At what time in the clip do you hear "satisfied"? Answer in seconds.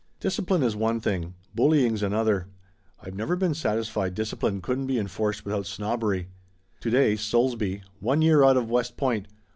3.53-4.15